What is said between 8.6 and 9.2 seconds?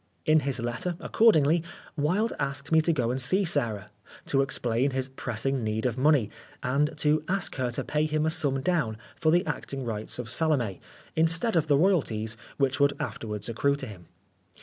down